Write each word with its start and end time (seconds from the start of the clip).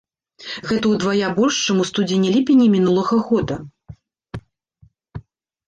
Гэта 0.69 0.85
ўдвая 0.93 1.27
больш, 1.39 1.55
чым 1.65 1.83
у 1.83 1.85
студзені-ліпені 1.91 2.65
мінулага 2.77 3.21
года. 3.29 3.61